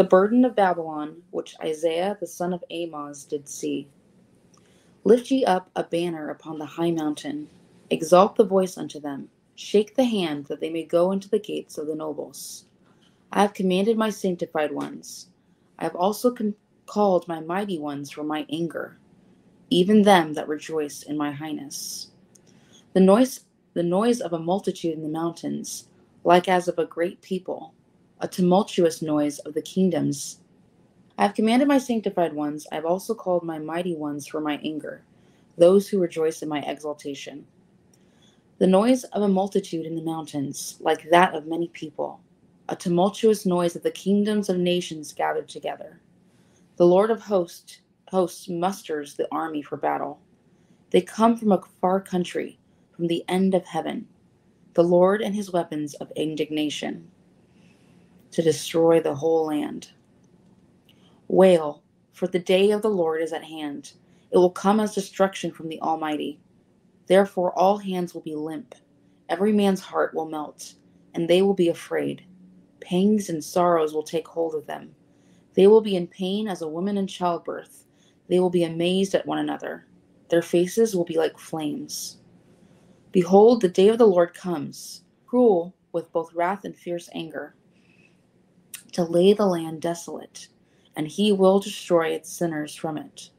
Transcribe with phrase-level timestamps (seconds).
[0.00, 3.90] The burden of Babylon, which Isaiah the son of Amoz did see.
[5.04, 7.50] Lift ye up a banner upon the high mountain,
[7.90, 11.76] exalt the voice unto them, shake the hand that they may go into the gates
[11.76, 12.64] of the nobles.
[13.30, 15.28] I have commanded my sanctified ones.
[15.78, 16.34] I have also
[16.86, 18.96] called my mighty ones from my anger,
[19.68, 22.10] even them that rejoice in my highness.
[22.94, 23.40] The noise,
[23.74, 25.88] the noise of a multitude in the mountains,
[26.24, 27.74] like as of a great people,
[28.20, 30.40] a tumultuous noise of the kingdoms.
[31.18, 32.66] I have commanded my sanctified ones.
[32.70, 35.02] I have also called my mighty ones for my anger,
[35.56, 37.46] those who rejoice in my exaltation.
[38.58, 42.20] The noise of a multitude in the mountains, like that of many people
[42.70, 46.00] a tumultuous noise of the kingdoms of nations gathered together.
[46.76, 50.20] The Lord of hosts, hosts musters the army for battle.
[50.90, 52.60] They come from a far country,
[52.92, 54.06] from the end of heaven,
[54.74, 57.10] the Lord and his weapons of indignation,
[58.32, 59.90] to destroy the whole land.
[61.28, 63.92] Wail, for the day of the Lord is at hand.
[64.30, 66.40] It will come as destruction from the Almighty.
[67.06, 68.74] Therefore, all hands will be limp,
[69.28, 70.74] every man's heart will melt,
[71.14, 72.24] and they will be afraid
[72.80, 74.94] pangs and sorrows will take hold of them.
[75.54, 77.84] They will be in pain as a woman in childbirth.
[78.28, 79.86] They will be amazed at one another.
[80.28, 82.18] Their faces will be like flames.
[83.12, 87.54] Behold, the day of the Lord comes, cruel with both wrath and fierce anger,
[88.92, 90.48] to lay the land desolate,
[90.96, 93.30] and he will destroy its sinners from it.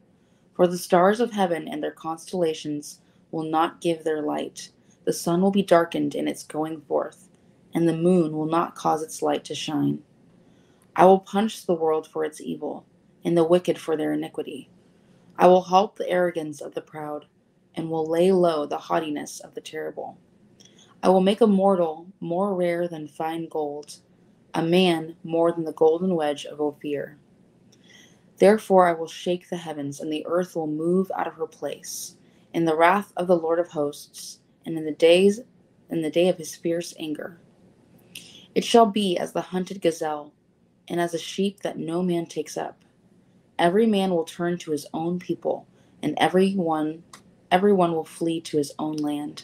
[0.53, 2.99] For the stars of heaven and their constellations
[3.31, 4.71] will not give their light.
[5.05, 7.27] The sun will be darkened in its going forth
[7.73, 10.03] and the moon will not cause its light to shine.
[10.95, 12.85] I will punish the world for its evil,
[13.23, 14.69] and the wicked for their iniquity.
[15.37, 17.25] I will halt the arrogance of the proud,
[17.75, 20.17] and will lay low the haughtiness of the terrible.
[21.01, 23.95] I will make a mortal more rare than fine gold,
[24.53, 27.17] a man more than the golden wedge of Ophir.
[28.37, 32.15] Therefore I will shake the heavens, and the earth will move out of her place,
[32.53, 35.41] in the wrath of the Lord of hosts, and in the days
[35.89, 37.37] in the day of his fierce anger.
[38.55, 40.33] It shall be as the hunted gazelle,
[40.87, 42.83] and as a sheep that no man takes up.
[43.59, 45.67] Every man will turn to his own people,
[46.01, 47.03] and every one
[47.51, 49.43] every one will flee to his own land.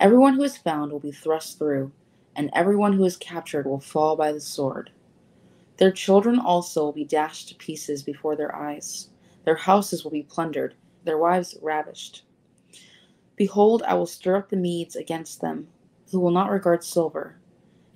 [0.00, 1.92] Everyone who is found will be thrust through,
[2.38, 4.90] and everyone who is captured will fall by the sword.
[5.76, 9.10] Their children also will be dashed to pieces before their eyes.
[9.44, 12.24] Their houses will be plundered, their wives ravished.
[13.36, 15.68] Behold, I will stir up the Medes against them,
[16.10, 17.36] who will not regard silver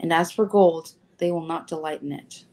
[0.03, 2.45] and as for gold, they will not delight in it.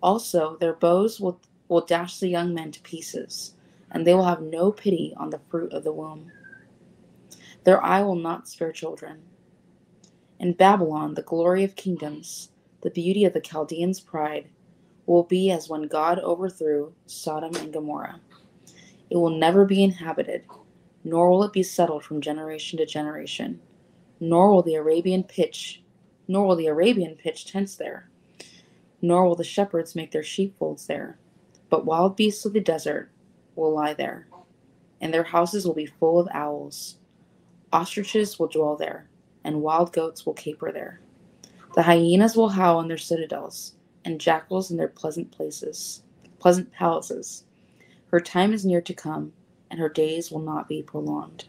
[0.00, 3.54] Also, their bows will, will dash the young men to pieces,
[3.90, 6.30] and they will have no pity on the fruit of the womb.
[7.64, 9.22] Their eye will not spare children.
[10.38, 12.50] In Babylon, the glory of kingdoms,
[12.82, 14.48] the beauty of the Chaldeans' pride,
[15.06, 18.20] will be as when God overthrew Sodom and Gomorrah.
[19.10, 20.44] It will never be inhabited,
[21.04, 23.60] nor will it be settled from generation to generation,
[24.20, 25.84] nor will the Arabian pitch
[26.28, 28.08] nor will the Arabian pitch tents there,
[29.02, 31.18] nor will the shepherds make their sheepfolds there,
[31.68, 33.10] but wild beasts of the desert
[33.56, 34.26] will lie there,
[35.00, 36.96] and their houses will be full of owls.
[37.72, 39.08] Ostriches will dwell there,
[39.44, 41.00] and wild goats will caper there.
[41.74, 43.74] The hyenas will howl in their citadels,
[44.04, 46.02] and jackals in their pleasant places,
[46.38, 47.44] pleasant palaces.
[48.08, 49.32] Her time is near to come,
[49.70, 51.46] and her days will not be prolonged.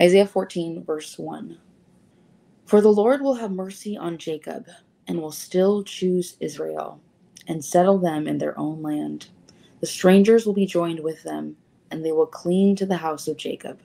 [0.00, 1.58] Isaiah 14, verse 1.
[2.66, 4.66] For the Lord will have mercy on Jacob,
[5.06, 7.00] and will still choose Israel,
[7.46, 9.26] and settle them in their own land.
[9.80, 11.56] The strangers will be joined with them,
[11.90, 13.80] and they will cling to the house of Jacob.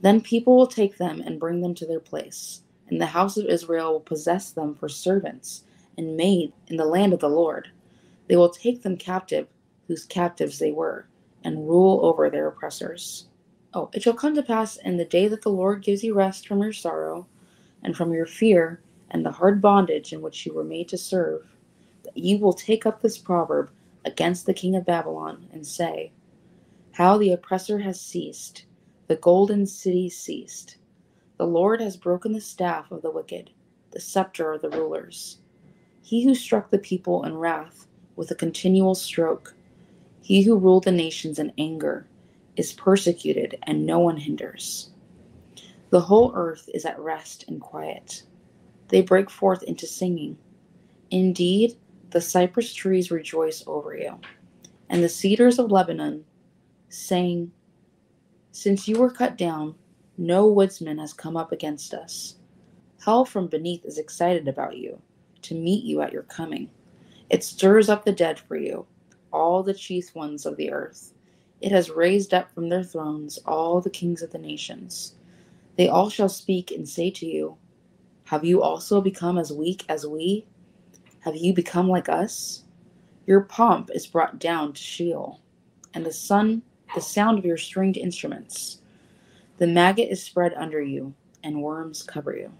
[0.00, 3.46] Then people will take them and bring them to their place, and the house of
[3.46, 5.64] Israel will possess them for servants
[5.98, 7.68] and maids in the land of the Lord.
[8.26, 9.48] They will take them captive,
[9.88, 11.06] whose captives they were,
[11.44, 13.26] and rule over their oppressors.
[13.74, 16.48] Oh, it shall come to pass in the day that the Lord gives you rest
[16.48, 17.26] from your sorrow
[17.82, 18.80] and from your fear
[19.10, 21.46] and the hard bondage in which you were made to serve,
[22.04, 23.70] that you will take up this proverb
[24.04, 26.12] against the king of Babylon and say,
[26.92, 28.64] How the oppressor has ceased,
[29.10, 30.76] the golden city ceased.
[31.36, 33.50] The Lord has broken the staff of the wicked,
[33.90, 35.38] the scepter of the rulers.
[36.00, 39.56] He who struck the people in wrath with a continual stroke.
[40.22, 42.06] He who ruled the nations in anger
[42.54, 44.90] is persecuted, and no one hinders.
[45.90, 48.22] The whole earth is at rest and quiet.
[48.90, 50.38] They break forth into singing.
[51.10, 51.76] Indeed,
[52.10, 54.20] the cypress trees rejoice over you,
[54.88, 56.24] and the cedars of Lebanon,
[56.90, 57.50] saying,
[58.52, 59.74] Since you were cut down,
[60.18, 62.36] no woodsman has come up against us.
[63.04, 65.00] Hell from beneath is excited about you,
[65.42, 66.68] to meet you at your coming.
[67.30, 68.86] It stirs up the dead for you,
[69.32, 71.14] all the chief ones of the earth.
[71.60, 75.14] It has raised up from their thrones all the kings of the nations.
[75.76, 77.56] They all shall speak and say to you,
[78.24, 80.46] Have you also become as weak as we?
[81.20, 82.64] Have you become like us?
[83.26, 85.40] Your pomp is brought down to Sheol,
[85.94, 86.62] and the sun,
[86.94, 88.80] the sound of your stringed instruments.
[89.58, 92.52] The maggot is spread under you, and worms cover you.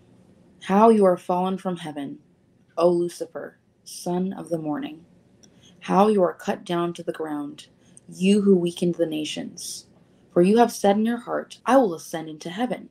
[0.63, 2.19] How you are fallen from heaven,
[2.77, 5.05] O Lucifer, son of the morning.
[5.81, 7.67] How you are cut down to the ground,
[8.09, 9.87] you who weakened the nations.
[10.33, 12.89] For you have said in your heart, I will ascend into heaven.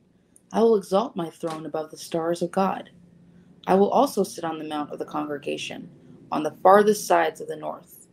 [0.52, 2.90] I will exalt my throne above the stars of God.
[3.66, 5.88] I will also sit on the mount of the congregation,
[6.32, 8.08] on the farthest sides of the north.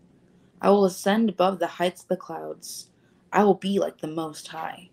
[0.61, 2.89] I will ascend above the heights of the clouds.
[3.31, 4.89] I will be like the Most High.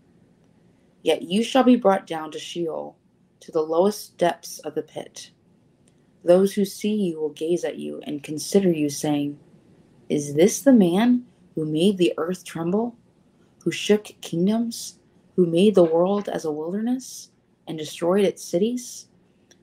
[1.02, 2.96] Yet you shall be brought down to Sheol
[3.40, 5.30] to the lowest depths of the pit.
[6.24, 9.38] Those who see you will gaze at you and consider you, saying,
[10.08, 12.96] Is this the man who made the earth tremble,
[13.62, 14.98] who shook kingdoms,
[15.36, 17.30] who made the world as a wilderness,
[17.68, 19.08] and destroyed its cities,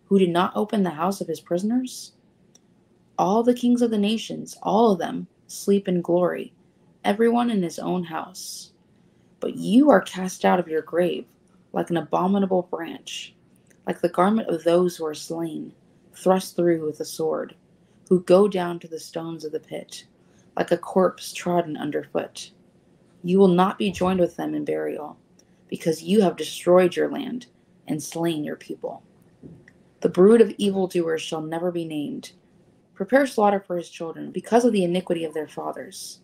[0.06, 2.14] who did not open the house of his prisoners?
[3.18, 6.54] All the kings of the nations, all of them, sleep in glory,
[7.04, 8.72] everyone in his own house.
[9.40, 11.26] But you are cast out of your grave
[11.74, 13.34] like an abominable branch
[13.88, 15.74] like the garment of those who are slain,
[16.14, 17.56] thrust through with a sword,
[18.10, 20.06] who go down to the stones of the pit,
[20.56, 22.52] like a corpse trodden underfoot.
[23.24, 25.18] You will not be joined with them in burial,
[25.68, 27.48] because you have destroyed your land
[27.88, 29.04] and slain your people.
[30.02, 32.32] The brood of evildoers shall never be named.
[32.94, 36.20] Prepare slaughter for his children, because of the iniquity of their fathers,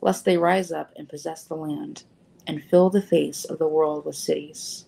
[0.00, 2.04] lest they rise up and possess the land,
[2.46, 4.86] and fill the face of the world with cities.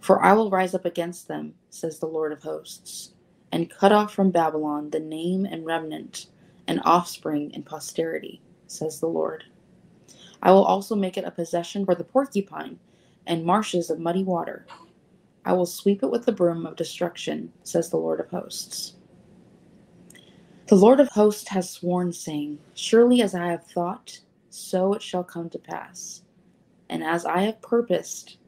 [0.00, 3.14] For I will rise up against them, says the Lord of hosts,
[3.52, 6.26] and cut off from Babylon the name and remnant,
[6.66, 9.44] and offspring and posterity, says the Lord.
[10.42, 12.78] I will also make it a possession for the porcupine
[13.26, 14.66] and marshes of muddy water.
[15.44, 18.94] I will sweep it with the broom of destruction, says the Lord of hosts.
[20.66, 24.18] The Lord of hosts has sworn, saying, Surely as I have thought,
[24.48, 26.22] so it shall come to pass.
[26.88, 28.38] And as I have purposed,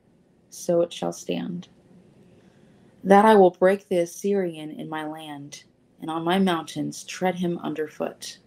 [0.49, 1.69] so it shall stand.
[3.05, 5.65] That I will break the Assyrian in my land,
[6.01, 8.39] and on my mountains tread him underfoot.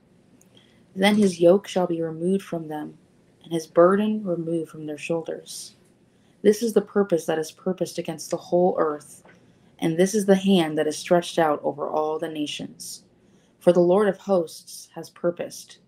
[0.95, 2.97] Then his yoke shall be removed from them,
[3.43, 5.75] and his burden removed from their shoulders.
[6.41, 9.21] This is the purpose that is purposed against the whole earth,
[9.77, 13.03] and this is the hand that is stretched out over all the nations.
[13.59, 15.79] For the Lord of hosts has purposed,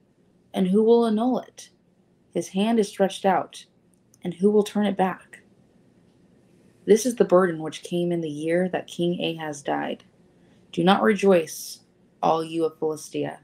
[0.54, 1.70] and who will annul it?
[2.34, 3.66] His hand is stretched out,
[4.24, 5.42] and who will turn it back?
[6.86, 10.04] This is the burden which came in the year that King Ahaz died.
[10.72, 11.82] Do not rejoice,
[12.22, 13.40] all you of Philistia,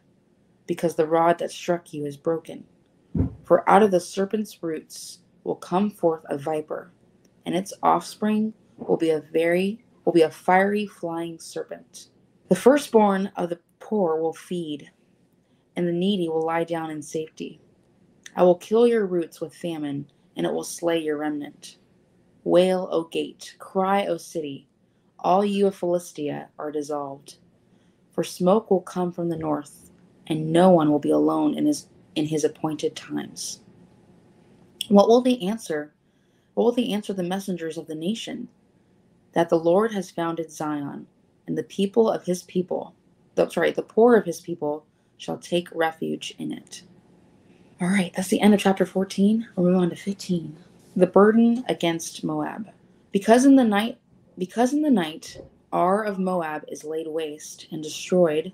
[0.66, 2.66] because the rod that struck you is broken.
[3.46, 6.92] For out of the serpent's roots will come forth a viper,
[7.46, 12.10] and its offspring will be a very will be a fiery flying serpent.
[12.50, 14.92] The firstborn of the poor will feed,
[15.78, 17.62] and the needy will lie down in safety.
[18.36, 21.78] I will kill your roots with famine, and it will slay your remnant.
[22.44, 24.68] Wail, O gate, cry, O city,
[25.20, 27.38] all you of Philistia are dissolved.
[28.12, 29.90] For smoke will come from the north,
[30.28, 33.62] and no one will be alone in his in his appointed times.
[34.90, 35.94] What will they answer?
[36.56, 38.50] What will they answer the messengers of the nation?
[39.32, 41.08] That the Lord has founded Zion,
[41.48, 42.94] and the people of his people,
[43.38, 44.86] that's right, the poor of his people
[45.18, 46.84] shall take refuge in it.
[47.80, 49.48] All right, that's the end of chapter 14.
[49.56, 50.58] We'll move on to 15
[50.98, 52.72] the burden against Moab.
[53.12, 54.00] Because in the night
[54.38, 55.40] because in the night
[55.72, 58.52] Ar of Moab is laid waste and destroyed,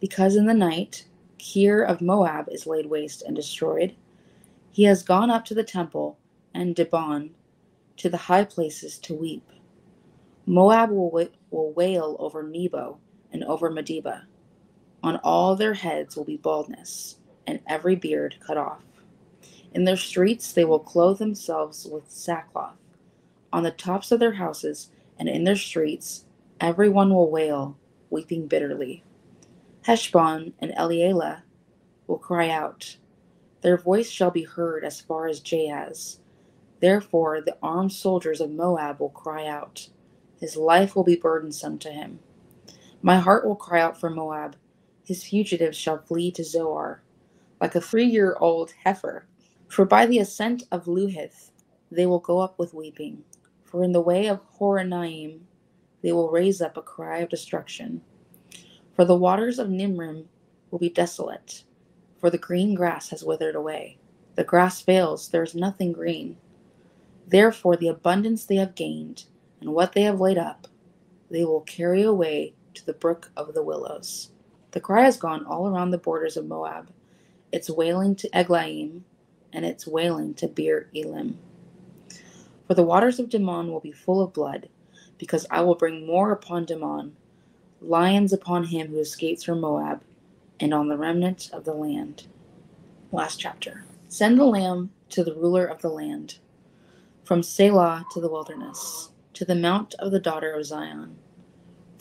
[0.00, 1.04] because in the night
[1.38, 3.94] Kir of Moab is laid waste and destroyed,
[4.70, 6.18] he has gone up to the temple
[6.54, 7.30] and Dibon
[7.98, 9.50] to the high places to weep.
[10.46, 12.98] Moab will, will wail over Nebo
[13.32, 14.24] and over Medeba.
[15.02, 18.82] On all their heads will be baldness, and every beard cut off.
[19.72, 22.76] In their streets they will clothe themselves with sackcloth.
[23.52, 26.24] On the tops of their houses and in their streets
[26.60, 27.76] every one will wail,
[28.10, 29.02] weeping bitterly.
[29.82, 31.42] Heshbon and Elealeh
[32.06, 32.96] will cry out.
[33.62, 36.18] Their voice shall be heard as far as Jahaz.
[36.80, 39.88] Therefore, the armed soldiers of Moab will cry out.
[40.40, 42.18] His life will be burdensome to him.
[43.04, 44.54] My heart will cry out for Moab.
[45.02, 47.02] His fugitives shall flee to Zoar,
[47.60, 49.26] like a three year old heifer.
[49.66, 51.50] For by the ascent of Luhith
[51.90, 53.24] they will go up with weeping.
[53.64, 55.40] For in the way of Horonaim
[56.02, 58.02] they will raise up a cry of destruction.
[58.94, 60.26] For the waters of Nimrim
[60.70, 61.64] will be desolate,
[62.20, 63.98] for the green grass has withered away.
[64.36, 66.36] The grass fails, there is nothing green.
[67.26, 69.24] Therefore, the abundance they have gained,
[69.60, 70.68] and what they have laid up,
[71.30, 74.30] they will carry away to the brook of the willows.
[74.72, 76.90] The cry has gone all around the borders of Moab,
[77.52, 79.02] its wailing to Eglaim,
[79.52, 81.38] and its wailing to Beer Elim.
[82.66, 84.68] For the waters of Dimon will be full of blood,
[85.18, 87.12] because I will bring more upon Dimon,
[87.80, 90.02] lions upon him who escapes from Moab,
[90.58, 92.26] and on the remnant of the land.
[93.12, 93.84] Last chapter.
[94.08, 96.38] Send the lamb to the ruler of the land,
[97.24, 101.16] from Sela to the wilderness, to the mount of the daughter of Zion.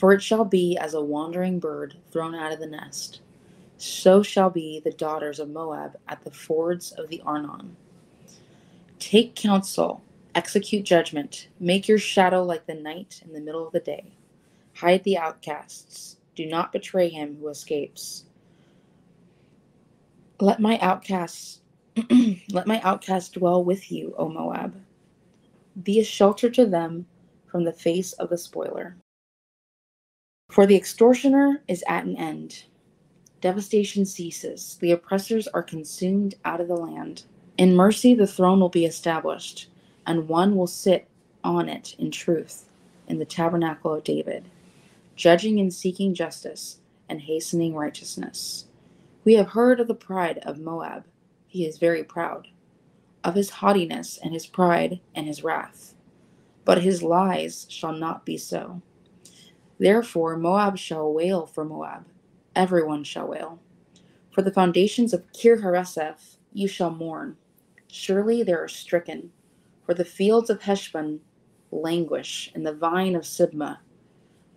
[0.02, 3.22] For it shall be as a wandering bird thrown out of the nest,
[3.78, 7.76] so shall be the daughters of Moab at the fords of the Arnon.
[8.98, 10.02] Take counsel,
[10.34, 14.06] execute judgment, make your shadow like the night in the middle of the day.
[14.74, 18.26] Hide the outcasts, do not betray him who escapes.
[20.40, 21.62] Let my outcasts
[22.52, 24.74] let my outcasts dwell with you, O Moab.
[25.84, 27.06] Be a shelter to them
[27.46, 28.96] from the face of the spoiler.
[30.52, 32.66] For the extortioner is at an end.
[33.40, 34.78] Devastation ceases.
[34.82, 37.24] The oppressors are consumed out of the land.
[37.58, 39.70] In mercy, the throne will be established,
[40.06, 41.08] and one will sit
[41.42, 42.66] on it in truth
[43.08, 44.44] in the tabernacle of David,
[45.16, 48.66] judging and seeking justice and hastening righteousness.
[49.24, 51.06] We have heard of the pride of Moab.
[51.48, 52.50] He is very proud,
[53.24, 55.96] of his haughtiness and his pride and his wrath.
[56.66, 58.82] But his lies shall not be so.
[59.82, 62.06] Therefore, Moab shall wail for Moab,
[62.56, 63.58] everyone shall wail.
[64.30, 67.36] For the foundations of Kir Hareseth you shall mourn.
[67.88, 69.32] Surely they are stricken.
[69.84, 71.22] For the fields of Heshbon
[71.72, 73.80] languish, and the vine of Sibmah.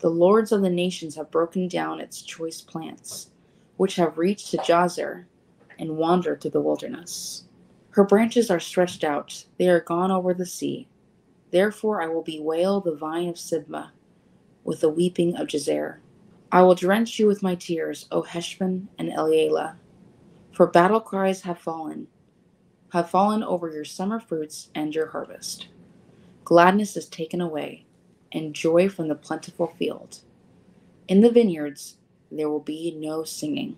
[0.01, 3.31] The lords of the nations have broken down its choice plants
[3.79, 5.25] which have reached to Jazer
[5.79, 7.45] and wandered through the wilderness.
[7.93, 10.87] Her branches are stretched out, they are gone over the sea.
[11.51, 13.93] Therefore I will bewail the vine of Sibmah
[14.65, 15.99] with the weeping of Jazer.
[16.51, 19.77] I will drench you with my tears, O Heshbon and Elealeh,
[20.53, 22.07] for battle cries have fallen,
[22.93, 25.69] have fallen over your summer fruits and your harvest.
[26.45, 27.87] Gladness is taken away,
[28.33, 30.21] and joy from the plentiful field.
[31.09, 31.97] In the vineyards,
[32.31, 33.77] there will be no singing,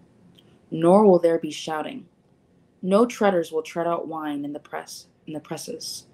[0.71, 2.07] nor will there be shouting.
[2.83, 6.07] No treaders will tread out wine in the press in the presses.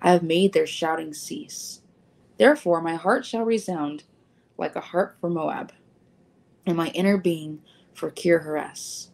[0.00, 1.80] I have made their shouting cease.
[2.38, 4.04] Therefore my heart shall resound
[4.62, 5.72] like a harp for Moab,
[6.64, 7.60] and my inner being
[7.94, 9.10] for Kir Heres.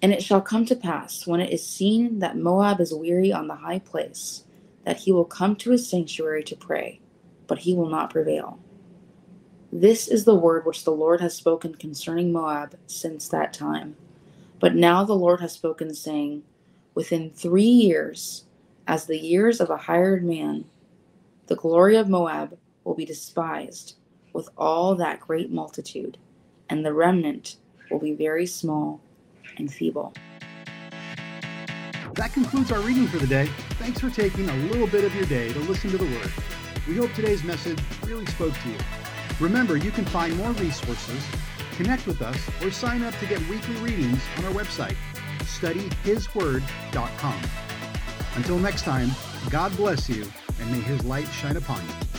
[0.00, 3.48] And it shall come to pass, when it is seen that Moab is weary on
[3.48, 4.44] the high place,
[4.84, 7.00] that he will come to his sanctuary to pray,
[7.48, 8.60] but he will not prevail.
[9.72, 13.96] This is the word which the Lord has spoken concerning Moab since that time.
[14.60, 16.44] But now the Lord has spoken, saying,
[16.94, 18.44] Within three years,
[18.86, 20.66] as the years of a hired man,
[21.48, 23.96] the glory of Moab will be despised
[24.32, 26.18] with all that great multitude,
[26.68, 27.56] and the remnant
[27.90, 29.00] will be very small
[29.58, 30.14] and feeble.
[32.14, 33.46] That concludes our reading for the day.
[33.78, 36.32] Thanks for taking a little bit of your day to listen to the Word.
[36.86, 38.78] We hope today's message really spoke to you.
[39.40, 41.24] Remember, you can find more resources,
[41.76, 44.96] connect with us, or sign up to get weekly readings on our website,
[45.40, 47.42] studyhisword.com.
[48.36, 49.10] Until next time,
[49.50, 50.26] God bless you,
[50.60, 52.11] and may His light shine upon you.